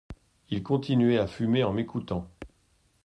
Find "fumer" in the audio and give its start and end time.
1.27-1.63